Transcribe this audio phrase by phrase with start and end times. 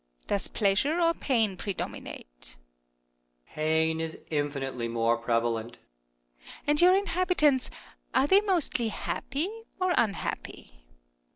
[0.21, 0.25] Earth.
[0.29, 2.55] Does pleasure or pain predominate?
[3.45, 3.53] Moon.
[3.53, 5.73] Pain is infinitely more prevalent.
[5.77, 6.41] Earth.
[6.65, 7.69] And your inhabitants,
[8.11, 9.47] are they mostly happy
[9.79, 10.85] or unhappy